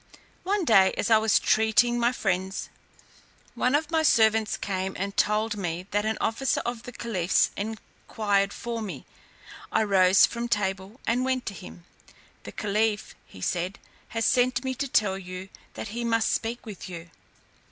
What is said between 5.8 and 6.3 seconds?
that an